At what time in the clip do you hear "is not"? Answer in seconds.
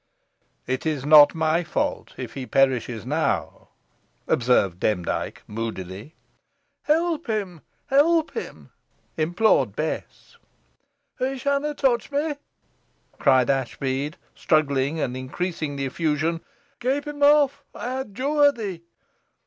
0.87-1.35